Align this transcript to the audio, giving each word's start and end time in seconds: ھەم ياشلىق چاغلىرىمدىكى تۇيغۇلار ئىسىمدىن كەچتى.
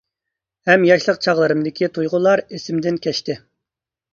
ھەم 0.69 0.85
ياشلىق 0.87 1.19
چاغلىرىمدىكى 1.27 1.91
تۇيغۇلار 1.99 2.43
ئىسىمدىن 2.47 3.01
كەچتى. 3.05 3.37